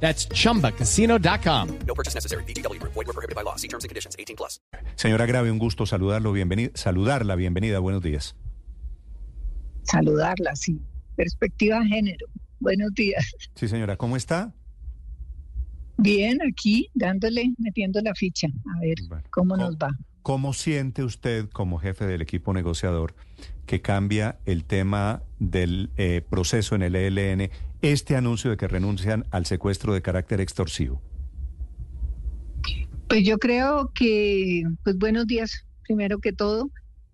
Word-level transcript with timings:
That's 0.00 0.28
chumbacasino.com. 0.28 1.68
No 1.86 1.94
purchase 1.94 2.14
necessary. 2.14 2.44
BGW. 2.44 2.78
Void 2.82 3.06
were 3.06 3.12
prohibited 3.12 3.34
by 3.34 3.42
law. 3.42 3.56
See 3.56 3.68
terms 3.68 3.84
and 3.84 3.88
conditions. 3.90 4.14
18 4.18 4.36
plus. 4.36 4.60
Señora 4.96 5.26
Grave, 5.26 5.50
un 5.50 5.58
gusto 5.58 5.84
saludarlo, 5.86 6.32
bienvenida, 6.32 6.70
saludarla, 6.74 7.34
bienvenida, 7.36 7.78
buenos 7.80 8.02
días. 8.02 8.34
saludarla, 9.84 10.54
sí. 10.56 10.80
Perspectiva 11.16 11.84
género. 11.86 12.26
Buenos 12.60 12.92
días. 12.94 13.24
Sí, 13.54 13.68
señora, 13.68 13.96
¿cómo 13.96 14.16
está? 14.16 14.52
Bien, 15.98 16.38
aquí 16.42 16.88
dándole, 16.94 17.52
metiendo 17.58 18.00
la 18.02 18.14
ficha, 18.14 18.48
a 18.48 18.80
ver 18.80 18.96
Bueno, 19.08 19.22
cómo 19.30 19.54
¿cómo- 19.54 19.64
nos 19.64 19.76
va. 19.76 19.90
¿Cómo 20.26 20.54
siente 20.54 21.04
usted 21.04 21.48
como 21.50 21.78
jefe 21.78 22.04
del 22.04 22.20
equipo 22.20 22.52
negociador 22.52 23.14
que 23.64 23.80
cambia 23.80 24.40
el 24.44 24.64
tema 24.64 25.22
del 25.38 25.90
eh, 25.96 26.20
proceso 26.28 26.74
en 26.74 26.82
el 26.82 26.96
ELN 26.96 27.48
este 27.80 28.16
anuncio 28.16 28.50
de 28.50 28.56
que 28.56 28.66
renuncian 28.66 29.24
al 29.30 29.46
secuestro 29.46 29.94
de 29.94 30.02
carácter 30.02 30.40
extorsivo? 30.40 31.00
Pues 33.08 33.24
yo 33.24 33.38
creo 33.38 33.92
que, 33.94 34.64
pues 34.82 34.98
buenos 34.98 35.28
días, 35.28 35.64
primero 35.84 36.18
que 36.18 36.32
todo. 36.32 36.72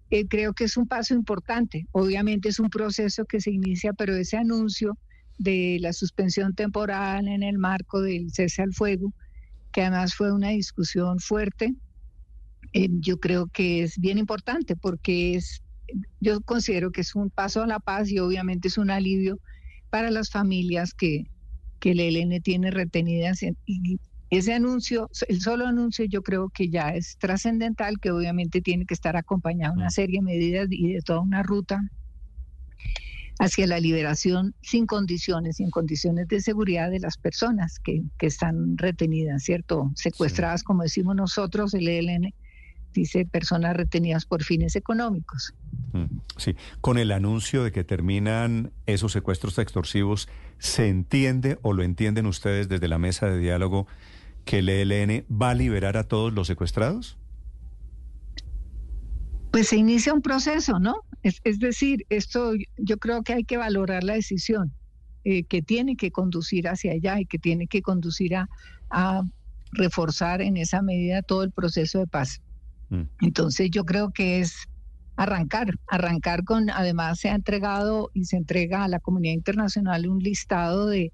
Eh, 0.08 0.26
creo 0.26 0.54
que 0.54 0.64
es 0.64 0.78
un 0.78 0.88
paso 0.88 1.12
importante. 1.12 1.86
Obviamente 1.92 2.48
es 2.48 2.58
un 2.60 2.70
proceso 2.70 3.26
que 3.26 3.42
se 3.42 3.50
inicia, 3.50 3.92
pero 3.92 4.16
ese 4.16 4.38
anuncio 4.38 4.96
de 5.36 5.76
la 5.82 5.92
suspensión 5.92 6.54
temporal 6.54 7.28
en 7.28 7.42
el 7.42 7.58
marco 7.58 8.00
del 8.00 8.32
cese 8.32 8.62
al 8.62 8.72
fuego, 8.72 9.12
que 9.70 9.82
además 9.82 10.14
fue 10.14 10.32
una 10.32 10.48
discusión 10.48 11.18
fuerte, 11.18 11.74
eh, 12.72 12.88
yo 13.00 13.18
creo 13.18 13.48
que 13.48 13.82
es 13.82 13.98
bien 13.98 14.18
importante 14.18 14.76
porque 14.76 15.34
es, 15.34 15.62
yo 16.20 16.40
considero 16.42 16.90
que 16.90 17.02
es 17.02 17.14
un 17.14 17.30
paso 17.30 17.62
a 17.62 17.66
la 17.66 17.80
paz 17.80 18.10
y 18.10 18.18
obviamente 18.18 18.68
es 18.68 18.78
un 18.78 18.90
alivio 18.90 19.38
para 19.90 20.10
las 20.10 20.30
familias 20.30 20.94
que, 20.94 21.24
que 21.78 21.90
el 21.92 22.00
ELN 22.00 22.40
tiene 22.42 22.70
retenidas. 22.70 23.42
en- 23.42 23.56
y 23.66 23.98
ese 24.30 24.54
anuncio, 24.54 25.10
el 25.28 25.42
solo 25.42 25.66
anuncio 25.66 26.06
yo 26.06 26.22
creo 26.22 26.48
que 26.48 26.70
ya 26.70 26.90
es 26.90 27.16
trascendental, 27.18 27.98
que 28.00 28.10
obviamente 28.10 28.62
tiene 28.62 28.86
que 28.86 28.94
estar 28.94 29.16
acompañado 29.16 29.74
de 29.74 29.80
una 29.80 29.90
serie 29.90 30.20
de 30.20 30.24
medidas 30.24 30.68
y 30.70 30.94
de 30.94 31.02
toda 31.02 31.20
una 31.20 31.42
ruta 31.42 31.80
hacia 33.38 33.66
la 33.66 33.80
liberación 33.80 34.54
sin 34.62 34.86
condiciones, 34.86 35.56
sin 35.56 35.70
condiciones 35.70 36.28
de 36.28 36.40
seguridad 36.40 36.90
de 36.90 37.00
las 37.00 37.18
personas 37.18 37.78
que, 37.82 38.02
que 38.18 38.26
están 38.26 38.78
retenidas, 38.78 39.42
¿cierto? 39.42 39.90
Secuestradas, 39.96 40.62
como 40.62 40.82
decimos 40.82 41.16
nosotros, 41.16 41.74
el 41.74 41.88
ELN 41.88 42.32
dice 42.92 43.26
personas 43.26 43.76
retenidas 43.76 44.26
por 44.26 44.42
fines 44.42 44.76
económicos. 44.76 45.54
Mm, 45.92 46.20
Sí, 46.36 46.56
con 46.80 46.98
el 46.98 47.12
anuncio 47.12 47.62
de 47.62 47.72
que 47.72 47.84
terminan 47.84 48.72
esos 48.86 49.12
secuestros 49.12 49.58
extorsivos, 49.58 50.28
¿se 50.58 50.88
entiende 50.88 51.58
o 51.62 51.72
lo 51.72 51.82
entienden 51.82 52.26
ustedes 52.26 52.68
desde 52.68 52.88
la 52.88 52.98
mesa 52.98 53.26
de 53.26 53.38
diálogo 53.38 53.86
que 54.44 54.58
el 54.58 54.68
ELN 54.68 55.24
va 55.30 55.50
a 55.50 55.54
liberar 55.54 55.96
a 55.96 56.04
todos 56.04 56.32
los 56.32 56.46
secuestrados? 56.46 57.18
Pues 59.50 59.68
se 59.68 59.76
inicia 59.76 60.14
un 60.14 60.22
proceso, 60.22 60.78
¿no? 60.78 60.96
Es, 61.22 61.40
es 61.44 61.58
decir, 61.58 62.06
esto 62.08 62.52
yo 62.78 62.96
creo 62.96 63.22
que 63.22 63.34
hay 63.34 63.44
que 63.44 63.58
valorar 63.58 64.02
la 64.02 64.14
decisión 64.14 64.72
eh, 65.24 65.44
que 65.44 65.62
tiene 65.62 65.96
que 65.96 66.10
conducir 66.10 66.66
hacia 66.66 66.92
allá 66.92 67.20
y 67.20 67.26
que 67.26 67.38
tiene 67.38 67.66
que 67.66 67.82
conducir 67.82 68.34
a, 68.34 68.48
a 68.90 69.22
reforzar 69.72 70.42
en 70.42 70.56
esa 70.56 70.82
medida 70.82 71.22
todo 71.22 71.42
el 71.42 71.52
proceso 71.52 71.98
de 72.00 72.06
paz. 72.06 72.40
Mm. 72.92 73.08
Entonces 73.22 73.70
yo 73.70 73.84
creo 73.84 74.10
que 74.12 74.40
es 74.40 74.68
arrancar, 75.16 75.74
arrancar 75.88 76.44
con, 76.44 76.68
además 76.68 77.18
se 77.18 77.30
ha 77.30 77.34
entregado 77.34 78.10
y 78.12 78.26
se 78.26 78.36
entrega 78.36 78.84
a 78.84 78.88
la 78.88 79.00
comunidad 79.00 79.32
internacional 79.32 80.06
un 80.06 80.18
listado 80.18 80.86
de, 80.86 81.12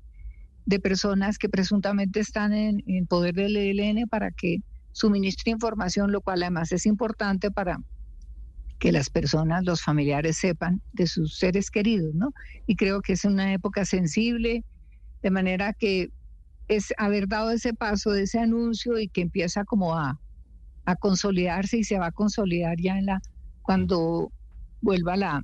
de 0.67 0.81
personas 0.81 1.39
que 1.39 1.49
presuntamente 1.49 2.19
están 2.19 2.53
en, 2.53 2.83
en 2.87 3.07
poder 3.07 3.35
del 3.35 3.57
ELN 3.57 4.09
para 4.09 4.33
que 4.33 4.59
suministre 4.91 5.53
información, 5.53 6.11
lo 6.11 6.21
cual 6.21 6.43
además 6.43 6.73
es 6.73 6.85
importante 6.85 7.51
para 7.53 7.79
que 8.81 8.91
las 8.91 9.09
personas, 9.11 9.65
los 9.65 9.81
familiares 9.81 10.37
sepan 10.37 10.83
de 10.93 11.07
sus 11.07 11.37
seres 11.37 11.71
queridos, 11.71 12.15
¿no? 12.15 12.33
Y 12.67 12.77
creo 12.77 13.03
que 13.03 13.13
es 13.13 13.25
una 13.25 13.53
época 13.53 13.85
sensible, 13.85 14.65
de 15.23 15.31
manera 15.31 15.73
que 15.73 16.11
es 16.69 16.93
haber 16.97 17.29
dado 17.29 17.51
ese 17.51 17.75
paso 17.75 18.11
de 18.11 18.23
ese 18.23 18.39
anuncio 18.39 18.99
y 18.99 19.09
que 19.09 19.21
empieza 19.21 19.65
como 19.65 19.97
a, 19.97 20.21
a 20.91 20.97
consolidarse 20.97 21.77
y 21.79 21.85
se 21.85 21.99
va 21.99 22.07
a 22.07 22.13
consolidar 22.13 22.77
ya 22.81 22.99
en 22.99 23.07
la 23.07 23.21
cuando 23.63 24.33
vuelva 24.81 25.17
la 25.17 25.43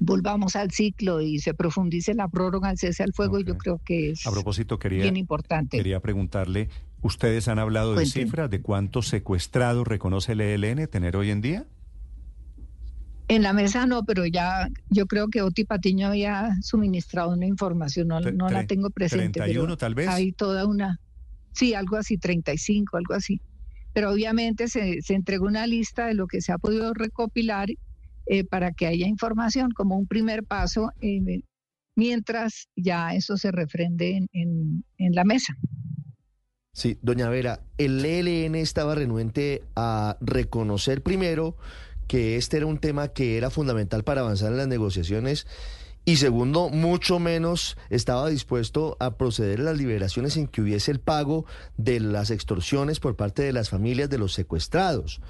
volvamos 0.00 0.56
al 0.56 0.70
ciclo 0.70 1.20
y 1.20 1.38
se 1.40 1.52
profundice 1.52 2.14
la 2.14 2.28
prórroga 2.28 2.68
al 2.70 2.78
cese 2.78 3.02
al 3.02 3.12
fuego, 3.12 3.40
yo 3.40 3.54
Ok. 3.54 3.60
creo 3.62 3.80
que 3.84 4.10
es 4.10 4.26
A 4.26 4.30
propósito, 4.30 4.78
quería, 4.78 5.02
bien 5.02 5.16
importante. 5.16 5.76
quería 5.76 6.00
preguntarle, 6.00 6.68
¿ustedes 7.02 7.48
han 7.48 7.58
hablado 7.58 7.94
de 7.94 8.06
cifras 8.06 8.48
de 8.50 8.62
cuántos 8.62 9.08
secuestrados 9.08 9.86
reconoce 9.86 10.32
el 10.32 10.40
ELN 10.40 10.86
tener 10.86 11.16
hoy 11.16 11.30
en 11.30 11.40
día? 11.42 11.66
En 13.28 13.42
la 13.42 13.52
mesa 13.52 13.86
no, 13.86 14.04
pero 14.04 14.26
ya 14.26 14.68
yo 14.90 15.06
creo 15.06 15.28
que 15.28 15.42
Oti 15.42 15.64
Patiño 15.64 16.08
había 16.08 16.50
suministrado 16.62 17.30
una 17.30 17.46
información, 17.46 18.08
no, 18.08 18.20
la 18.20 18.66
tengo 18.66 18.90
presente. 18.90 19.40
pero 19.40 19.44
31 19.46 19.76
tal 19.76 19.94
vez. 19.94 20.08
Hay 20.08 20.32
toda 20.32 20.66
una, 20.66 21.00
sí, 21.52 21.74
algo 21.74 21.96
así, 21.96 22.18
35, 22.18 22.96
algo 22.96 23.14
así. 23.14 23.40
Pero 23.92 24.10
obviamente 24.10 24.68
se, 24.68 25.02
se 25.02 25.14
entregó 25.14 25.46
una 25.46 25.66
lista 25.66 26.06
de 26.06 26.14
lo 26.14 26.26
que 26.26 26.40
se 26.40 26.52
ha 26.52 26.58
podido 26.58 26.94
recopilar 26.94 27.68
eh, 28.26 28.44
para 28.44 28.72
que 28.72 28.86
haya 28.86 29.06
información 29.06 29.70
como 29.72 29.96
un 29.96 30.06
primer 30.06 30.44
paso, 30.44 30.90
eh, 31.00 31.42
mientras 31.96 32.68
ya 32.76 33.14
eso 33.14 33.36
se 33.36 33.50
refrende 33.52 34.16
en, 34.16 34.28
en- 34.32 34.84
en 34.98 35.12
la 35.14 35.24
mesa. 35.24 35.54
Sí, 36.74 36.98
doña 37.02 37.28
Vera, 37.28 37.60
el 37.76 38.02
ELN 38.04 38.54
estaba 38.54 38.94
renuente 38.94 39.62
a 39.76 40.16
reconocer 40.22 41.02
primero 41.02 41.56
que 42.08 42.36
este 42.36 42.56
era 42.56 42.66
un 42.66 42.78
tema 42.78 43.08
que 43.08 43.36
era 43.36 43.50
fundamental 43.50 44.04
para 44.04 44.22
avanzar 44.22 44.52
en 44.52 44.58
las 44.58 44.68
negociaciones 44.68 45.46
y 46.04 46.16
segundo, 46.16 46.68
mucho 46.68 47.20
menos 47.20 47.76
estaba 47.88 48.28
dispuesto 48.28 48.96
a 48.98 49.16
proceder 49.16 49.60
a 49.60 49.64
las 49.64 49.78
liberaciones 49.78 50.32
sin 50.32 50.48
que 50.48 50.60
hubiese 50.60 50.90
el 50.90 50.98
pago 50.98 51.46
de 51.76 52.00
las 52.00 52.30
extorsiones 52.30 52.98
por 52.98 53.14
parte 53.14 53.42
de 53.42 53.52
las 53.52 53.70
familias 53.70 54.10
de 54.10 54.18
los 54.18 54.32
secuestrados. 54.32 55.20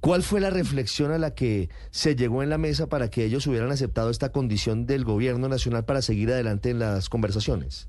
¿Cuál 0.00 0.22
fue 0.22 0.40
la 0.40 0.50
reflexión 0.50 1.12
a 1.12 1.18
la 1.18 1.34
que 1.34 1.68
se 1.90 2.16
llegó 2.16 2.42
en 2.42 2.48
la 2.48 2.58
mesa 2.58 2.88
para 2.88 3.10
que 3.10 3.24
ellos 3.24 3.46
hubieran 3.46 3.72
aceptado 3.72 4.08
esta 4.08 4.30
condición 4.30 4.86
del 4.86 5.04
gobierno 5.04 5.48
nacional 5.48 5.84
para 5.84 6.00
seguir 6.00 6.30
adelante 6.30 6.70
en 6.70 6.78
las 6.78 7.08
conversaciones? 7.08 7.88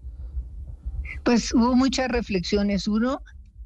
Pues 1.23 1.53
hubo 1.53 1.75
muchas 1.75 2.09
reflexiones. 2.09 2.87
Uno, 2.87 3.21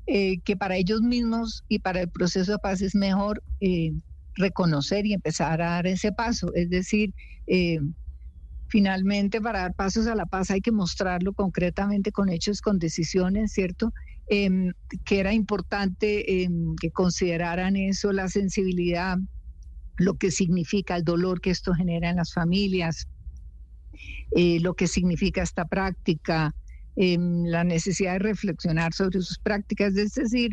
eh, 0.06 0.40
que 0.44 0.56
para 0.56 0.76
ellos 0.76 1.02
mismos 1.02 1.64
y 1.68 1.80
para 1.80 2.02
el 2.02 2.10
proceso 2.10 2.52
de 2.52 2.58
paz 2.58 2.82
es 2.82 2.94
mejor 2.94 3.42
eh, 3.60 3.94
reconocer 4.36 5.06
y 5.06 5.14
empezar 5.14 5.62
a 5.62 5.72
dar 5.72 5.88
ese 5.88 6.12
paso. 6.12 6.52
Es 6.54 6.70
decir, 6.70 7.14
eh, 7.48 7.80
finalmente 8.72 9.42
para 9.42 9.60
dar 9.60 9.74
pasos 9.74 10.08
a 10.08 10.16
la 10.16 10.26
paz 10.26 10.50
hay 10.50 10.62
que 10.62 10.72
mostrarlo 10.72 11.34
concretamente 11.34 12.14
con 12.14 12.30
hechos, 12.30 12.62
con 12.62 12.80
decisiones, 12.80 13.52
¿cierto? 13.52 13.92
Em, 14.28 14.72
que 15.04 15.20
era 15.20 15.34
importante 15.34 16.44
em, 16.44 16.74
que 16.80 16.90
consideraran 16.90 17.76
eso, 17.76 18.14
la 18.14 18.30
sensibilidad, 18.30 19.18
lo 19.98 20.14
que 20.16 20.32
significa 20.32 20.96
el 20.96 21.04
dolor 21.04 21.42
que 21.42 21.50
esto 21.50 21.74
genera 21.74 22.10
en 22.10 22.16
las 22.16 22.32
familias, 22.32 23.08
eh, 24.38 24.62
lo 24.62 24.74
que 24.74 24.88
significa 24.88 25.44
esta 25.44 25.66
práctica, 25.66 26.56
em, 26.96 27.44
la 27.44 27.66
necesidad 27.66 28.14
de 28.14 28.20
reflexionar 28.20 28.94
sobre 28.94 29.22
sus 29.22 29.38
prácticas, 29.38 29.98
es 29.98 30.14
decir, 30.14 30.52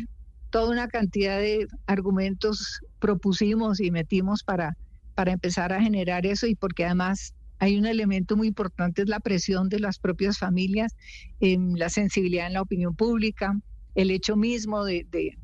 toda 0.49 0.71
una 0.71 0.89
cantidad 0.89 1.37
de 1.37 1.67
argumentos 1.87 2.81
propusimos 2.99 3.79
y 3.79 3.91
metimos 3.91 4.43
para, 4.43 4.75
para 5.15 5.31
empezar 5.31 5.71
a 5.71 5.81
generar 5.81 6.25
eso 6.25 6.47
y 6.47 6.55
porque 6.55 6.83
además 6.83 7.33
hay 7.59 7.77
un 7.77 7.85
elemento 7.85 8.37
muy 8.37 8.47
importante, 8.47 9.03
es 9.03 9.09
la 9.09 9.19
presión 9.19 9.69
de 9.69 9.79
las 9.79 9.99
propias 9.99 10.37
familias, 10.37 10.95
em, 11.39 11.75
la 11.75 11.89
sensibilidad 11.89 12.47
en 12.47 12.53
la 12.53 12.61
opinión 12.61 12.95
pública, 12.95 13.53
el 13.95 14.11
hecho 14.11 14.35
mismo 14.37 14.85
de, 14.85 15.05
de- 15.09 15.37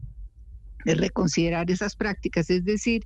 de 0.86 0.96
reconsiderar 0.96 1.70
esas 1.72 1.96
prácticas. 1.96 2.50
Es 2.50 2.64
decir, 2.64 3.04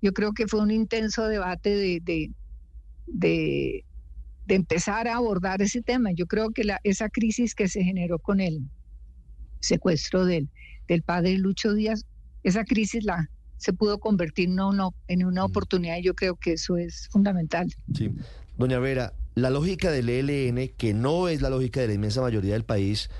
yo 0.00 0.12
creo 0.12 0.32
que 0.32 0.46
fue 0.46 0.60
un 0.62 0.70
intenso 0.70 1.26
debate 1.26 1.70
de, 1.76 2.32
empezar 4.48 5.08
a 5.08 5.16
abordar 5.16 5.60
ese 5.62 5.82
tema. 5.82 6.10
Yo 6.12 6.26
creo 6.26 6.50
que 6.50 6.62
esa 6.84 7.08
crisis 7.10 7.54
que 7.54 7.68
se 7.68 7.82
generó 7.82 8.18
con 8.18 8.40
el 8.40 8.60
secuestro 9.60 10.24
del 10.24 10.48
padre 11.04 11.36
Lucho 11.38 11.74
Díaz 11.74 12.06
esa 12.44 12.64
crisis 12.64 13.04
la 13.04 13.28
se 13.58 13.72
pudo 13.72 13.98
convertir 13.98 14.48
en 14.48 14.60
una, 14.60 14.88
en 15.08 15.24
una 15.24 15.44
oportunidad 15.44 15.98
y 15.98 16.02
yo 16.02 16.14
creo 16.14 16.36
que 16.36 16.54
eso 16.54 16.76
es 16.76 17.08
fundamental. 17.08 17.72
Sí. 17.94 18.10
Doña 18.56 18.78
Vera, 18.78 19.12
la 19.34 19.50
lógica 19.50 19.90
del 19.90 20.08
ELN, 20.08 20.70
que 20.76 20.94
no 20.94 21.28
es 21.28 21.42
la 21.42 21.50
lógica 21.50 21.80
de 21.80 21.88
la 21.88 21.94
inmensa 21.94 22.20
mayoría 22.20 22.54
del 22.54 22.64
país, 22.64 23.10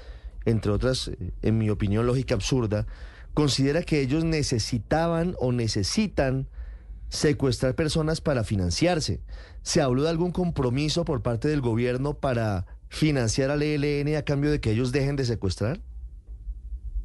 entre 0.44 0.73
otras, 0.73 1.11
en 1.43 1.58
mi 1.58 1.70
opinión, 1.70 2.06
lógica 2.06 2.35
absurda, 2.35 2.87
considera 3.35 3.82
que 3.82 4.00
ellos 4.00 4.25
necesitaban 4.25 5.37
o 5.38 5.52
necesitan 5.52 6.49
secuestrar 7.08 7.75
personas 7.75 8.20
para 8.20 8.44
financiarse. 8.44 9.20
¿Se 9.62 9.81
habló 9.81 10.02
de 10.02 10.11
algún 10.11 10.32
compromiso 10.32 11.05
por 11.05 11.23
parte 11.23 11.49
del 11.49 11.61
gobierno 11.61 12.14
para 12.14 12.67
financiar 12.88 13.50
al 13.50 13.62
ELN 13.62 14.17
a 14.17 14.23
cambio 14.23 14.50
de 14.50 14.61
que 14.61 14.73
ellos 14.73 14.93
dejen 14.93 15.17
de 15.17 15.25
secuestrar? 15.25 15.81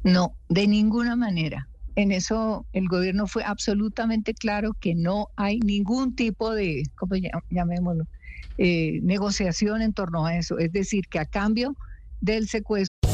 No, 0.02 0.36
de 0.48 0.66
ninguna 0.66 1.16
manera. 1.16 1.68
En 1.96 2.10
eso 2.12 2.66
el 2.72 2.88
gobierno 2.88 3.26
fue 3.26 3.44
absolutamente 3.44 4.34
claro 4.34 4.72
que 4.80 4.94
no 4.94 5.28
hay 5.36 5.60
ningún 5.60 6.14
tipo 6.16 6.52
de, 6.52 6.84
¿cómo 6.96 7.14
llamémoslo? 7.50 8.04
Eh, 8.58 9.00
negociación 9.02 9.82
en 9.82 9.92
torno 9.92 10.26
a 10.26 10.36
eso. 10.36 10.58
Es 10.58 10.72
decir, 10.72 11.04
que 11.08 11.18
a 11.18 11.26
cambio 11.26 11.76
del 12.20 12.48
secuestro. 12.48 12.93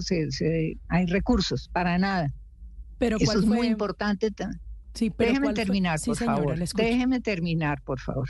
Se, 0.00 0.30
se, 0.30 0.78
hay 0.88 1.06
recursos 1.06 1.68
para 1.72 1.98
nada. 1.98 2.32
Pero 2.98 3.16
Eso 3.18 3.38
es 3.38 3.46
fue? 3.46 3.56
muy 3.56 3.66
importante. 3.66 4.30
Sí, 4.94 5.10
pero 5.10 5.30
Déjeme 5.32 5.54
terminar, 5.54 5.98
Sí, 5.98 6.06
por 6.06 6.16
señora, 6.16 6.36
favor. 6.36 6.58
Déjeme 6.58 7.20
terminar, 7.20 7.82
por 7.82 8.00
favor. 8.00 8.28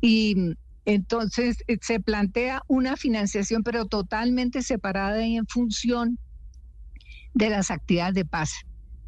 Y 0.00 0.56
entonces 0.86 1.58
eh, 1.66 1.78
se 1.80 2.00
plantea 2.00 2.62
una 2.68 2.96
financiación, 2.96 3.62
pero 3.62 3.86
totalmente 3.86 4.62
separada 4.62 5.26
y 5.26 5.36
en 5.36 5.46
función 5.46 6.18
de 7.34 7.50
las 7.50 7.70
actividades 7.70 8.14
de 8.14 8.24
paz. 8.24 8.52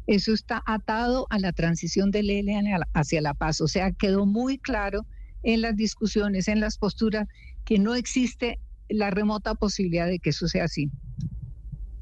Eso 0.05 0.33
está 0.33 0.63
atado 0.65 1.27
a 1.29 1.39
la 1.39 1.51
transición 1.51 2.11
del 2.11 2.29
ELN 2.29 2.81
hacia 2.93 3.21
la 3.21 3.33
paz. 3.33 3.61
O 3.61 3.67
sea, 3.67 3.91
quedó 3.91 4.25
muy 4.25 4.57
claro 4.57 5.05
en 5.43 5.61
las 5.61 5.75
discusiones, 5.75 6.47
en 6.47 6.59
las 6.59 6.77
posturas, 6.77 7.27
que 7.65 7.77
no 7.79 7.93
existe 7.95 8.59
la 8.89 9.09
remota 9.09 9.55
posibilidad 9.55 10.07
de 10.07 10.19
que 10.19 10.29
eso 10.31 10.47
sea 10.47 10.65
así. 10.65 10.91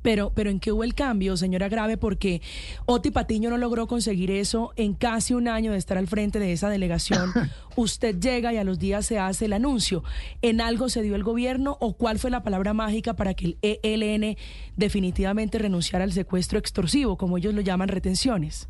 Pero, 0.05 0.31
pero 0.35 0.51
¿en 0.51 0.59
qué 0.59 0.71
hubo 0.71 0.83
el 0.83 0.93
cambio, 0.93 1.35
señora 1.35 1.67
Grave? 1.67 1.97
Porque 1.97 2.39
Oti 2.85 3.09
Patiño 3.09 3.49
no 3.49 3.57
logró 3.57 3.87
conseguir 3.87 4.29
eso 4.29 4.71
en 4.75 4.93
casi 4.93 5.33
un 5.33 5.47
año 5.47 5.71
de 5.71 5.79
estar 5.79 5.97
al 5.97 6.05
frente 6.05 6.37
de 6.37 6.53
esa 6.53 6.69
delegación. 6.69 7.31
Usted 7.75 8.19
llega 8.19 8.53
y 8.53 8.57
a 8.57 8.63
los 8.63 8.77
días 8.77 9.07
se 9.07 9.17
hace 9.17 9.45
el 9.45 9.53
anuncio. 9.53 10.03
¿En 10.43 10.61
algo 10.61 10.89
se 10.89 11.01
dio 11.01 11.15
el 11.15 11.23
gobierno 11.23 11.75
o 11.81 11.97
cuál 11.97 12.19
fue 12.19 12.29
la 12.29 12.43
palabra 12.43 12.75
mágica 12.75 13.15
para 13.15 13.33
que 13.33 13.57
el 13.63 13.79
ELN 13.81 14.37
definitivamente 14.77 15.57
renunciara 15.57 16.03
al 16.03 16.11
secuestro 16.11 16.59
extorsivo, 16.59 17.17
como 17.17 17.39
ellos 17.39 17.55
lo 17.55 17.61
llaman 17.61 17.87
retenciones? 17.87 18.69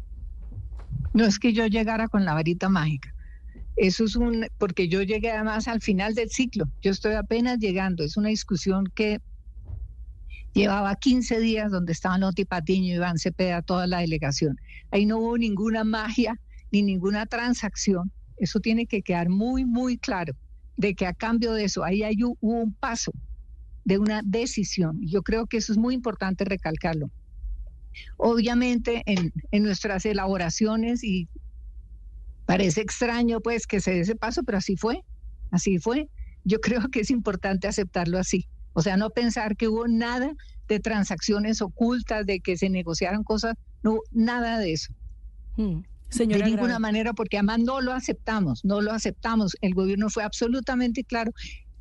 No 1.12 1.26
es 1.26 1.38
que 1.38 1.52
yo 1.52 1.66
llegara 1.68 2.08
con 2.08 2.24
la 2.24 2.34
varita 2.34 2.70
mágica. 2.70 3.15
Eso 3.76 4.06
es 4.06 4.16
un, 4.16 4.48
porque 4.58 4.88
yo 4.88 5.02
llegué 5.02 5.32
además 5.32 5.68
al 5.68 5.82
final 5.82 6.16
del 6.16 6.30
ciclo. 6.30 6.66
Yo 6.82 6.92
estoy 6.92 7.14
apenas 7.14 7.60
llegando. 7.60 8.04
Es 8.04 8.16
una 8.16 8.30
discusión 8.30 8.86
que 8.96 9.20
llevaba 10.54 10.96
15 10.96 11.40
días 11.40 11.72
donde 11.72 11.92
estaban 11.92 12.24
Oti 12.24 12.46
Patiño 12.46 12.96
Iván 12.96 13.18
Cepeda, 13.18 13.62
toda 13.62 13.86
la 13.86 14.00
delegación. 14.00 14.58
Ahí 14.92 15.06
no 15.06 15.18
hubo 15.18 15.38
ninguna 15.38 15.84
magia 15.84 16.40
ni 16.72 16.82
ninguna 16.82 17.26
transacción. 17.26 18.12
Eso 18.38 18.60
tiene 18.60 18.86
que 18.86 19.02
quedar 19.02 19.30
muy, 19.30 19.66
muy 19.66 19.98
claro, 19.98 20.34
de 20.78 20.96
que 20.96 21.06
a 21.06 21.14
cambio 21.14 21.54
de 21.54 21.66
eso, 21.66 21.84
ahí 21.84 22.04
hay, 22.04 22.16
hubo 22.24 22.38
un 22.42 22.74
paso 22.74 23.12
de 23.84 23.98
una 23.98 24.22
decisión. 24.24 25.00
Yo 25.02 25.22
creo 25.22 25.46
que 25.46 25.58
eso 25.58 25.74
es 25.74 25.78
muy 25.78 25.94
importante 25.94 26.46
recalcarlo. 26.46 27.12
Obviamente 28.18 29.04
en, 29.06 29.32
en 29.52 29.64
nuestras 29.64 30.06
elaboraciones 30.06 31.04
y 31.04 31.30
parece 32.46 32.82
extraño 32.82 33.42
pues 33.42 33.68
que 33.68 33.82
se 33.82 33.92
dé 33.92 34.00
ese 34.02 34.16
paso, 34.16 34.44
pero 34.44 34.58
así 34.58 34.76
fue, 34.76 35.02
así 35.52 35.80
fue. 35.80 36.10
Yo 36.44 36.60
creo 36.62 36.90
que 36.90 37.02
es 37.02 37.10
importante 37.10 37.68
aceptarlo 37.68 38.18
así. 38.18 38.48
O 38.74 38.82
sea, 38.82 38.98
no 38.98 39.10
pensar 39.10 39.56
que 39.56 39.68
hubo 39.68 39.88
nada 39.88 40.34
de 40.68 40.80
transacciones 40.80 41.62
ocultas, 41.62 42.26
de 42.26 42.40
que 42.40 42.58
se 42.58 42.70
negociaron 42.70 43.24
cosas, 43.24 43.56
no, 43.84 44.00
nada 44.12 44.60
de 44.60 44.74
eso. 44.74 44.94
Hmm. 45.56 45.82
Señora 46.10 46.46
de 46.46 46.52
ninguna 46.52 46.68
Grave. 46.68 46.82
manera, 46.82 47.14
porque 47.14 47.38
además 47.38 47.60
no 47.60 47.82
lo 47.82 47.94
aceptamos, 47.94 48.64
no 48.64 48.82
lo 48.82 48.92
aceptamos. 48.92 49.56
El 49.62 49.74
gobierno 49.74 50.10
fue 50.10 50.24
absolutamente 50.24 51.04
claro 51.04 51.32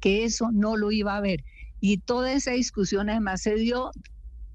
que 0.01 0.25
eso 0.25 0.51
no 0.53 0.77
lo 0.77 0.93
iba 0.93 1.15
a 1.15 1.19
haber. 1.19 1.45
Y 1.81 1.99
toda 1.99 2.33
esa 2.33 2.53
discusión 2.53 3.11
además 3.11 3.43
se 3.43 3.57
dio 3.57 3.91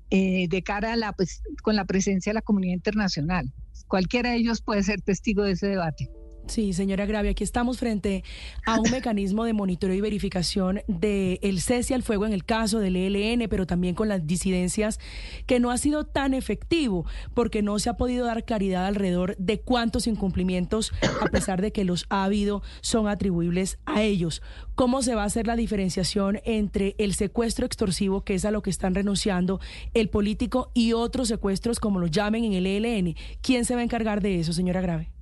eh, 0.10 0.48
de 0.50 0.64
cara 0.64 0.94
a 0.94 0.96
la, 0.96 1.14
pues, 1.14 1.42
con 1.62 1.76
la 1.76 1.86
presencia 1.86 2.32
de 2.32 2.36
la 2.36 2.42
comunidad 2.42 2.74
internacional. 2.74 3.52
Cualquiera 3.90 4.30
de 4.30 4.38
ellos 4.38 4.62
puede 4.62 4.84
ser 4.84 5.02
testigo 5.02 5.44
de 5.44 5.54
ese 5.54 5.68
debate. 5.68 6.12
Sí, 6.50 6.74
señora 6.74 7.06
Gravia, 7.06 7.30
aquí 7.30 7.44
estamos 7.44 7.78
frente 7.78 8.24
a 8.66 8.80
un 8.80 8.90
mecanismo 8.90 9.44
de 9.44 9.54
monitoreo 9.54 9.96
y 9.96 10.02
verificación 10.02 10.82
del 10.88 11.62
cese 11.62 11.94
al 11.94 12.02
fuego 12.02 12.26
en 12.26 12.34
el 12.34 12.44
caso 12.44 12.80
del 12.80 12.96
ELN, 12.96 13.48
pero 13.48 13.68
también 13.68 13.94
con 13.94 14.10
las 14.10 14.26
disidencias 14.26 15.00
que 15.46 15.60
no 15.60 15.70
ha 15.70 15.78
sido 15.78 16.06
tan 16.06 16.34
efectivo 16.34 17.06
porque 17.36 17.62
no 17.62 17.78
se 17.78 17.92
ha 17.92 17.98
podido 17.98 18.26
dar 18.26 18.46
claridad 18.46 18.88
alrededor 18.88 19.38
de 19.38 19.62
cuántos 19.62 20.08
incumplimientos, 20.08 20.92
a 21.22 21.28
pesar 21.28 21.62
de 21.62 21.72
que 21.72 21.84
los 21.84 22.08
ha 22.10 22.24
habido, 22.24 22.64
son 22.82 23.08
atribuibles 23.08 23.78
a 23.86 24.02
ellos. 24.02 24.42
¿Cómo 24.74 25.04
se 25.04 25.14
va 25.14 25.22
a 25.22 25.28
hacer 25.28 25.46
la 25.46 25.56
diferenciación 25.56 26.40
entre 26.46 26.96
el 26.98 27.14
secuestro 27.14 27.68
extorsivo, 27.68 28.24
que 28.24 28.34
es 28.34 28.44
a 28.44 28.50
lo 28.50 28.64
que 28.64 28.72
están 28.72 28.96
renunciando, 28.96 29.60
el 29.94 30.10
político 30.10 30.72
y 30.74 30.94
otros 30.94 31.28
secuestros, 31.28 31.80
como 31.80 32.00
lo 32.00 32.08
llamen 32.08 32.44
en 32.44 32.54
el 32.54 32.66
ELN? 32.66 33.16
¿Quién 33.42 33.66
se 33.66 33.76
va 33.76 33.82
a 33.82 33.84
encargar 33.84 34.24
de 34.24 34.40
eso, 34.40 34.52
señora 34.52 34.82
Grave? 34.82 35.19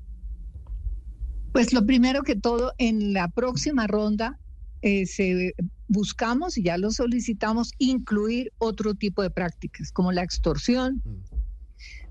Pues 1.51 1.73
lo 1.73 1.85
primero 1.85 2.23
que 2.23 2.35
todo, 2.35 2.73
en 2.77 3.13
la 3.13 3.27
próxima 3.29 3.87
ronda 3.87 4.39
eh, 4.81 5.05
se 5.05 5.53
buscamos 5.87 6.57
y 6.57 6.63
ya 6.63 6.77
lo 6.77 6.91
solicitamos 6.91 7.71
incluir 7.79 8.51
otro 8.57 8.93
tipo 8.93 9.21
de 9.23 9.29
prácticas, 9.31 9.91
como 9.91 10.11
la 10.11 10.23
extorsión, 10.23 11.01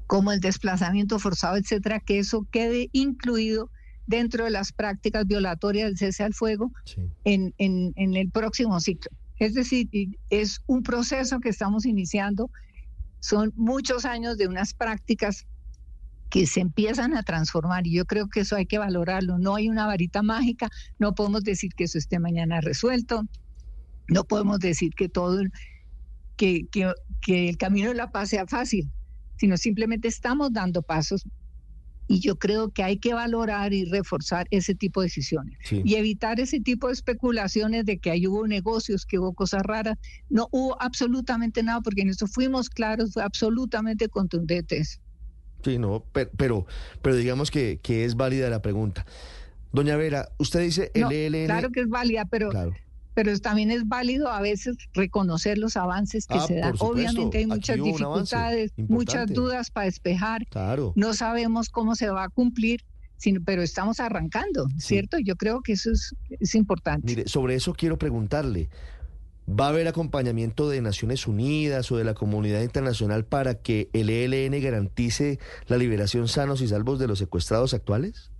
como 0.06 0.32
el 0.32 0.40
desplazamiento 0.40 1.18
forzado, 1.18 1.56
etcétera, 1.56 2.00
que 2.00 2.18
eso 2.18 2.46
quede 2.50 2.88
incluido 2.92 3.70
dentro 4.06 4.44
de 4.44 4.50
las 4.50 4.72
prácticas 4.72 5.26
violatorias 5.26 5.88
del 5.88 5.98
cese 5.98 6.22
al 6.24 6.32
fuego 6.34 6.72
Sí. 6.84 7.02
en, 7.24 7.54
en- 7.58 7.92
en 7.96 8.14
el 8.16 8.30
próximo 8.30 8.80
ciclo. 8.80 9.10
Es 9.38 9.54
decir, 9.54 9.88
es 10.30 10.60
un 10.66 10.82
proceso 10.82 11.40
que 11.40 11.50
estamos 11.50 11.84
iniciando. 11.84 12.50
Son 13.20 13.52
muchos 13.56 14.04
años 14.04 14.38
de 14.38 14.46
unas 14.46 14.72
prácticas 14.74 15.44
que 16.36 16.46
se 16.46 16.60
empiezan 16.60 17.16
a 17.16 17.22
transformar 17.22 17.86
y 17.86 17.92
yo 17.94 18.04
creo 18.04 18.28
que 18.28 18.40
eso 18.40 18.56
hay 18.56 18.66
que 18.66 18.76
valorarlo. 18.76 19.38
No 19.38 19.54
hay 19.54 19.70
una 19.70 19.86
varita 19.86 20.22
mágica, 20.22 20.68
no 20.98 21.14
podemos 21.14 21.42
decir 21.44 21.72
que 21.74 21.84
eso 21.84 21.96
esté 21.96 22.18
mañana 22.18 22.60
resuelto, 22.60 23.22
no 24.08 24.24
podemos 24.24 24.58
decir 24.58 24.92
que 24.94 25.08
todo, 25.08 25.42
que, 26.36 26.66
que, 26.70 26.92
que 27.22 27.48
el 27.48 27.56
camino 27.56 27.88
de 27.88 27.94
la 27.94 28.10
paz 28.10 28.28
sea 28.28 28.46
fácil, 28.46 28.90
sino 29.38 29.56
simplemente 29.56 30.08
estamos 30.08 30.52
dando 30.52 30.82
pasos 30.82 31.24
y 32.06 32.20
yo 32.20 32.36
creo 32.36 32.68
que 32.68 32.82
hay 32.82 32.98
que 32.98 33.14
valorar 33.14 33.72
y 33.72 33.86
reforzar 33.86 34.46
ese 34.50 34.74
tipo 34.74 35.00
de 35.00 35.06
decisiones 35.06 35.56
Sí. 35.64 35.80
y 35.86 35.94
evitar 35.94 36.38
ese 36.38 36.60
tipo 36.60 36.88
de 36.88 36.92
especulaciones 36.92 37.86
de 37.86 37.96
que 37.98 38.10
ahí 38.10 38.26
hubo 38.26 38.46
negocios, 38.46 39.06
que 39.06 39.18
hubo 39.18 39.32
cosas 39.32 39.62
raras. 39.62 39.96
No 40.28 40.48
hubo 40.52 40.76
absolutamente 40.82 41.62
nada 41.62 41.80
porque 41.80 42.02
en 42.02 42.10
eso 42.10 42.26
fuimos 42.26 42.68
claros, 42.68 43.14
fue 43.14 43.22
absolutamente 43.22 44.10
contundentes. 44.10 45.00
Sí, 45.66 45.78
no, 45.78 46.04
pero, 46.12 46.30
pero, 46.36 46.66
pero 47.02 47.16
digamos 47.16 47.50
que, 47.50 47.80
que 47.82 48.04
es 48.04 48.14
válida 48.14 48.48
la 48.48 48.62
pregunta. 48.62 49.04
Doña 49.72 49.96
Vera, 49.96 50.28
usted 50.38 50.60
dice 50.60 50.92
el 50.94 51.02
No, 51.02 51.10
ELN. 51.10 51.46
claro 51.46 51.70
que 51.70 51.80
es 51.80 51.88
válida, 51.88 52.24
pero, 52.30 52.50
Claro. 52.50 52.72
pero 53.14 53.36
también 53.40 53.72
es 53.72 53.88
válido 53.88 54.28
a 54.30 54.40
veces 54.40 54.76
reconocer 54.94 55.58
los 55.58 55.76
avances 55.76 56.28
que 56.28 56.38
Ah, 56.38 56.46
se 56.46 56.54
dan. 56.54 56.76
supuesto, 56.76 56.86
Obviamente 56.92 57.38
hay 57.38 57.46
muchas 57.46 57.76
dificultades, 57.82 58.72
muchas 58.76 59.26
dudas 59.32 59.72
para 59.72 59.86
despejar. 59.86 60.46
Claro. 60.50 60.92
No 60.94 61.14
sabemos 61.14 61.68
cómo 61.68 61.96
se 61.96 62.08
va 62.10 62.22
a 62.22 62.28
cumplir, 62.28 62.84
sino, 63.16 63.40
pero 63.44 63.62
estamos 63.62 63.98
arrancando, 63.98 64.68
Sí. 64.78 64.86
¿cierto? 64.94 65.18
Yo 65.18 65.34
creo 65.34 65.62
que 65.62 65.72
eso 65.72 65.90
es, 65.90 66.14
es 66.38 66.54
importante. 66.54 67.06
Mire, 67.06 67.26
sobre 67.28 67.56
eso 67.56 67.72
quiero 67.74 67.98
preguntarle. 67.98 68.68
¿Va 69.48 69.66
a 69.66 69.68
haber 69.68 69.86
acompañamiento 69.86 70.68
de 70.68 70.80
Naciones 70.80 71.26
Unidas 71.28 71.92
o 71.92 71.96
de 71.96 72.04
la 72.04 72.14
comunidad 72.14 72.62
internacional 72.62 73.24
para 73.24 73.54
que 73.54 73.88
el 73.92 74.10
ELN 74.10 74.60
garantice 74.60 75.38
la 75.68 75.76
liberación 75.76 76.26
sanos 76.26 76.60
y 76.62 76.68
salvos 76.68 76.98
de 76.98 77.06
los 77.06 77.18
secuestrados 77.20 77.72
actuales? 77.72 78.32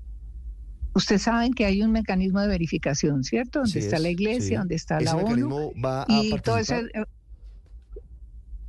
Ustedes 0.95 1.23
saben 1.23 1.53
que 1.53 1.65
hay 1.67 1.83
un 1.83 1.93
mecanismo 1.93 2.41
de 2.41 2.49
verificación, 2.49 3.23
¿cierto? 3.23 3.61
Donde 3.61 3.73
Sí, 3.73 3.79
está 3.81 3.97
es- 3.97 4.03
la 4.03 4.09
iglesia, 4.09 4.49
sí. 4.49 4.55
donde 4.57 4.75
está 4.75 4.97
¿Ese 4.97 5.05
la 5.05 5.17
ONU. 5.17 5.25
mecanismo 5.27 5.73
va 5.81 6.03
a 6.03 6.07
y 6.09 6.31
todo 6.41 6.57
ese, 6.59 6.75
participar? 6.75 7.03
eh, 7.03 7.07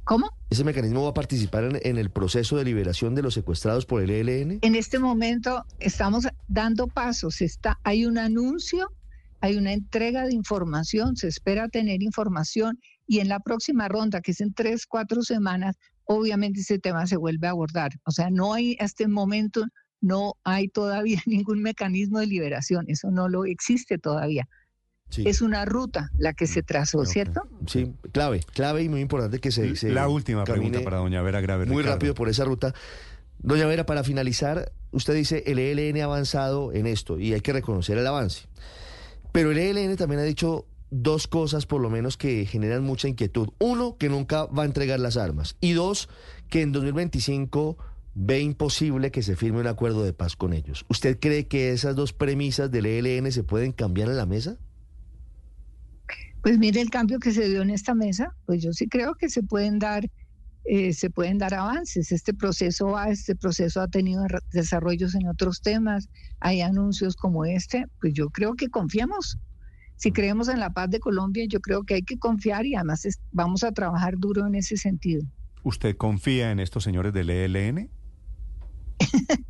¿Cómo? 0.04 0.30
¿Ese 0.50 0.64
mecanismo 0.64 1.04
va 1.04 1.10
a 1.10 1.14
participar 1.14 1.64
en, 1.66 1.80
en 1.84 1.98
el 1.98 2.10
proceso 2.12 2.56
de 2.56 2.64
liberación 2.66 3.14
de 3.16 3.22
los 3.24 3.34
secuestrados 3.34 3.86
por 3.86 4.02
el 4.02 4.10
ELN? 4.10 4.60
En 4.62 4.76
este 4.76 5.00
momento 5.00 5.66
estamos 5.80 6.28
dando 6.48 6.88
pasos. 6.88 7.42
Está, 7.42 7.80
hay 7.84 8.06
un 8.06 8.18
anuncio, 8.18 8.90
hay 9.42 9.58
una 9.58 9.74
entrega 9.74 10.26
de 10.26 10.34
información, 10.34 11.16
se 11.16 11.28
espera 11.28 11.68
tener 11.68 12.02
información 12.02 12.80
y 13.06 13.20
en 13.20 13.30
la 13.30 13.40
próxima 13.40 13.88
ronda, 13.88 14.22
que 14.22 14.32
es 14.32 14.42
en 14.42 14.54
tres, 14.54 14.86
cuatro 14.86 15.22
semanas, 15.22 15.76
obviamente 16.06 16.62
ese 16.62 16.80
tema 16.80 17.06
se 17.08 17.18
vuelve 17.18 17.48
a 17.48 17.52
abordar. 17.52 17.92
O 18.06 18.12
sea, 18.12 18.30
no 18.30 18.54
hay, 18.54 18.76
a 18.80 18.86
este 18.86 19.08
momento, 19.08 19.64
no 20.02 20.34
hay 20.44 20.68
todavía 20.68 21.22
ningún 21.26 21.62
mecanismo 21.62 22.20
de 22.20 22.28
liberación. 22.28 22.86
Eso 22.88 23.12
no 23.12 23.30
lo 23.30 23.46
existe 23.46 23.98
todavía. 23.98 24.48
Sí. 25.10 25.24
Es 25.26 25.42
una 25.42 25.64
ruta 25.64 26.10
la 26.18 26.34
que 26.34 26.48
se 26.48 26.64
trazó. 26.64 27.06
¿cierto? 27.06 27.42
Sí, 27.66 27.94
clave, 28.12 28.42
clave 28.54 28.84
y 28.84 28.90
muy 28.90 29.00
importante 29.00 29.40
que 29.40 29.52
se... 29.52 29.76
se 29.78 29.90
La 29.90 30.10
última 30.10 30.44
pregunta 30.44 30.82
para 30.84 30.98
doña 30.98 31.22
Vera 31.22 31.40
Grave. 31.40 31.66
Muy 31.66 31.78
Ricardo. 31.78 31.94
rápido 31.94 32.14
por 32.14 32.28
esa 32.28 32.44
ruta. 32.44 32.74
Doña 33.40 33.68
Vera, 33.68 33.86
para 33.86 34.04
finalizar, 34.04 34.74
usted 34.92 35.14
dice 35.14 35.44
el 35.46 35.60
ELN 35.60 36.02
ha 36.02 36.06
avanzado 36.06 36.74
en 36.74 36.88
esto 36.88 37.20
y 37.20 37.34
hay 37.34 37.42
que 37.42 37.54
reconocer 37.54 37.98
el 37.98 38.08
avance. 38.08 38.48
Pero 39.38 39.52
el 39.52 39.60
ELN 39.60 39.96
también 39.98 40.20
ha 40.20 40.24
dicho 40.24 40.66
dos 40.90 41.28
cosas 41.28 41.68
por 41.68 41.80
lo 41.80 41.92
menos 41.92 42.18
que 42.18 42.48
generan 42.48 42.84
mucha 42.84 43.08
inquietud. 43.08 43.50
Uno, 43.60 43.96
que 43.96 44.10
nunca 44.10 44.46
va 44.46 44.64
a 44.64 44.66
entregar 44.66 45.00
las 45.00 45.16
armas. 45.16 45.58
Y 45.62 45.74
dos, 45.74 46.10
que 46.50 46.64
en 46.64 46.72
2025 46.72 47.78
ve 48.16 48.42
imposible 48.42 49.12
que 49.12 49.22
se 49.22 49.36
firme 49.36 49.60
un 49.60 49.68
acuerdo 49.68 50.02
de 50.02 50.12
paz 50.12 50.36
con 50.36 50.54
ellos. 50.54 50.88
¿Usted 50.90 51.20
cree 51.20 51.46
que 51.46 51.72
esas 51.72 51.96
dos 51.96 52.14
premisas 52.14 52.72
del 52.72 52.88
ELN 52.88 53.32
se 53.32 53.44
pueden 53.44 53.74
cambiar 53.74 54.10
en 54.10 54.18
la 54.18 54.26
mesa? 54.26 54.58
Pues 56.42 56.58
mire 56.58 56.82
el 56.82 56.90
cambio 56.90 57.20
que 57.20 57.32
se 57.32 57.48
dio 57.48 57.62
en 57.62 57.70
esta 57.70 57.94
mesa, 57.94 58.34
pues 58.48 58.64
yo 58.64 58.74
sí 58.74 58.88
creo 58.88 59.14
que 59.14 59.30
se 59.30 59.44
pueden 59.44 59.78
dar, 59.78 60.10
eh, 60.68 60.94
se 60.94 61.10
pueden 61.10 61.38
dar 61.38 61.54
avances. 61.54 62.12
Este 62.12 62.34
proceso 62.34 62.88
va, 62.88 63.10
este 63.10 63.36
proceso 63.36 63.82
ha 63.82 63.88
tenido 63.88 64.24
desarrollos 64.52 65.16
en 65.16 65.28
otros 65.28 65.62
temas, 65.62 66.10
hay 66.40 66.62
anuncios 66.62 67.16
como 67.16 67.46
este, 67.46 67.86
pues 68.00 68.14
yo 68.14 68.30
creo 68.30 68.56
que 68.56 68.70
confiamos. 68.70 69.38
Si 69.96 70.12
creemos 70.12 70.48
en 70.48 70.60
la 70.60 70.70
paz 70.72 70.90
de 70.92 71.00
Colombia, 71.00 71.46
yo 71.48 71.60
creo 71.60 71.84
que 71.84 71.96
hay 71.96 72.04
que 72.04 72.20
confiar 72.20 72.66
y 72.66 72.76
además 72.76 73.06
es- 73.06 73.20
vamos 73.32 73.64
a 73.64 73.72
trabajar 73.72 74.16
duro 74.18 74.46
en 74.46 74.56
ese 74.56 74.78
sentido. 74.78 75.24
¿Usted 75.64 75.96
confía 75.98 76.52
en 76.52 76.60
estos 76.60 76.84
señores 76.84 77.14
del 77.14 77.30
ELN? 77.30 77.90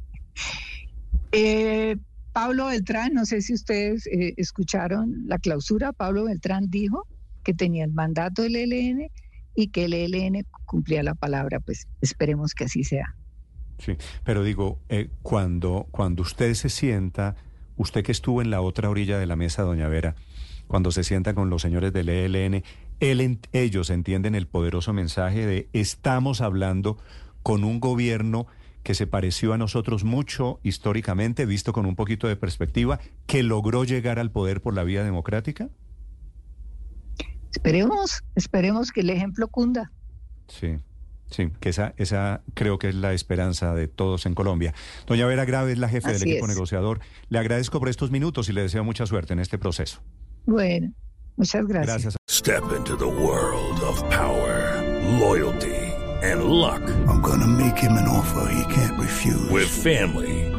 Eh, 1.34 1.98
Pablo 2.32 2.68
Beltrán, 2.68 3.14
no 3.14 3.26
sé 3.26 3.42
si 3.42 3.54
ustedes 3.54 4.08
eh, 4.08 4.34
escucharon 4.38 5.14
la 5.26 5.38
clausura, 5.40 5.92
Pablo 5.92 6.26
Beltrán 6.26 6.70
dijo 6.70 7.06
que 7.44 7.54
tenía 7.54 7.84
el 7.84 7.92
mandato 7.92 8.44
del 8.44 8.56
ELN 8.56 9.10
y 9.58 9.70
que 9.70 9.86
el 9.86 9.94
ELN 9.96 10.46
cumplía 10.66 11.02
la 11.02 11.16
palabra, 11.16 11.60
pues 11.60 11.88
esperemos 12.00 12.54
que 12.54 12.66
así 12.66 12.84
sea. 12.84 13.16
Sí, 13.80 13.98
pero 14.24 14.44
digo, 14.44 14.80
eh, 14.88 15.10
cuando, 15.24 15.88
cuando 15.90 16.22
usted 16.22 16.54
se 16.54 16.70
sienta, 16.70 17.36
usted 17.76 18.04
que 18.04 18.12
estuvo 18.12 18.44
en 18.44 18.52
la 18.52 18.62
otra 18.62 18.88
orilla 18.88 19.18
de 19.18 19.26
la 19.26 19.36
mesa, 19.36 19.64
doña 19.64 19.88
Vera, 19.88 20.16
cuando 20.68 20.92
se 20.92 21.04
sienta 21.04 21.34
con 21.34 21.50
los 21.50 21.64
señores 21.64 21.92
del 21.92 22.08
ELN, 22.10 22.64
él 23.00 23.40
ellos 23.52 23.90
entienden 23.90 24.36
el 24.36 24.46
poderoso 24.46 24.94
mensaje 24.94 25.48
de 25.48 25.70
estamos 25.74 26.42
hablando 26.42 27.00
con 27.42 27.64
un 27.64 27.80
gobierno 27.80 28.46
que 28.84 28.94
se 28.94 29.08
pareció 29.08 29.54
a 29.54 29.58
nosotros 29.58 30.04
mucho 30.04 30.60
históricamente, 30.62 31.48
visto 31.48 31.74
con 31.74 31.88
un 31.88 31.96
poquito 31.96 32.28
de 32.28 32.36
perspectiva, 32.36 33.00
que 33.26 33.42
logró 33.42 33.86
llegar 33.86 34.20
al 34.20 34.30
poder 34.30 34.62
por 34.62 34.76
la 34.76 34.84
vía 34.84 35.04
democrática. 35.04 35.70
Esperemos, 37.58 38.24
esperemos 38.36 38.92
que 38.92 39.02
el 39.02 39.10
ejemplo 39.10 39.48
cunda. 39.48 39.92
Sí, 40.48 40.78
sí, 41.32 41.50
que 41.60 41.70
esa, 41.70 41.94
esa 41.98 42.42
creo 42.54 42.78
que 42.78 42.90
es 42.90 42.96
la 42.96 43.14
esperanza 43.14 43.74
de 43.74 43.88
todos 43.88 44.26
en 44.28 44.36
Colombia. 44.36 44.74
Doña 45.08 45.26
Vera 45.26 45.44
Grave 45.46 45.72
es 45.72 45.80
la 45.80 45.90
jefe 45.90 46.08
del 46.10 46.18
Así 46.18 46.30
equipo 46.32 46.46
es. 46.46 46.54
negociador. 46.54 47.00
Le 47.30 47.40
agradezco 47.40 47.80
por 47.80 47.90
estos 47.90 48.12
minutos 48.12 48.48
y 48.50 48.54
le 48.54 48.62
deseo 48.62 48.84
mucha 48.84 49.06
suerte 49.06 49.34
en 49.34 49.40
este 49.40 49.58
proceso. 49.58 50.02
Bueno, 50.46 50.94
muchas 51.36 51.66
gracias. 51.66 52.04
Gracias. 52.04 52.16
Step 52.30 52.64
into 52.78 52.96
the 52.96 53.06
world 53.06 53.82
of 53.84 54.02
power, 54.10 54.82
loyalty, 55.20 55.74
and 56.24 56.44
luck. 56.44 56.82
I'm 57.10 57.22
gonna 57.22 57.48
make 57.48 57.78
him 57.78 57.94
an 57.94 58.08
offer 58.08 58.48
he 58.54 58.64
can't 58.74 58.98
refuse. 59.00 59.50
With 59.52 59.68
family, 59.68 60.37